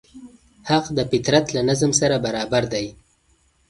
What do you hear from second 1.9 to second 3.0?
سره برابر دی.